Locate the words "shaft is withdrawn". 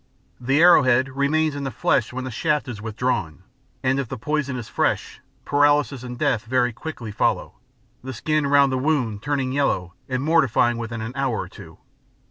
2.31-3.43